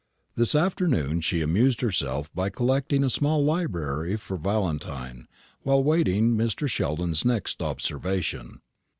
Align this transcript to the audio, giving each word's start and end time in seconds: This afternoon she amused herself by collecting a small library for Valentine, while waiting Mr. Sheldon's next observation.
This 0.33 0.55
afternoon 0.55 1.21
she 1.21 1.43
amused 1.43 1.81
herself 1.81 2.33
by 2.33 2.49
collecting 2.49 3.03
a 3.03 3.07
small 3.11 3.45
library 3.45 4.15
for 4.15 4.35
Valentine, 4.35 5.27
while 5.61 5.83
waiting 5.83 6.31
Mr. 6.35 6.67
Sheldon's 6.67 7.23
next 7.23 7.61
observation. 7.61 8.61